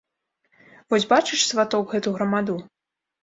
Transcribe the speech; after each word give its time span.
Вось 0.93 1.05
бачыш, 1.11 1.43
сваток, 1.51 1.85
гэту 1.93 2.15
грамаду? 2.17 2.57